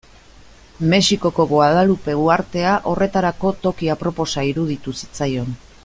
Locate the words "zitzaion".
5.03-5.55